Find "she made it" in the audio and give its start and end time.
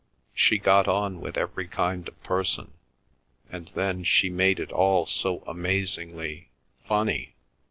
4.03-4.71